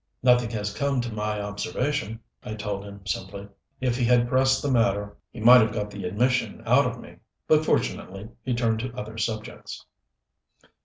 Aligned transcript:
"Nothing 0.23 0.49
has 0.49 0.73
come 0.73 0.99
to 1.01 1.13
my 1.13 1.39
observation," 1.39 2.19
I 2.41 2.55
told 2.55 2.83
him 2.83 3.05
simply. 3.05 3.47
If 3.79 3.95
he 3.97 4.03
had 4.05 4.27
pressed 4.27 4.63
the 4.63 4.71
matter 4.71 5.15
he 5.29 5.39
might 5.41 5.61
have 5.61 5.71
got 5.71 5.91
the 5.91 6.05
admission 6.05 6.63
out 6.65 6.87
of 6.87 6.99
me; 6.99 7.17
but 7.47 7.63
fortunately 7.63 8.29
he 8.41 8.55
turned 8.55 8.79
to 8.79 8.95
other 8.97 9.19
subjects. 9.19 9.85